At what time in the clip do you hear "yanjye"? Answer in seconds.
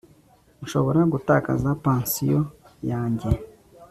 2.89-3.29